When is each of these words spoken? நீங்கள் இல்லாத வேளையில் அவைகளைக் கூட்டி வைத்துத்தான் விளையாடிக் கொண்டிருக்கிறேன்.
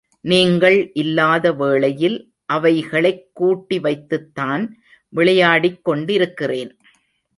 நீங்கள் 0.21 0.91
இல்லாத 0.93 1.51
வேளையில் 1.51 2.33
அவைகளைக் 2.45 3.29
கூட்டி 3.33 3.79
வைத்துத்தான் 3.79 4.77
விளையாடிக் 5.09 5.83
கொண்டிருக்கிறேன். 5.83 6.77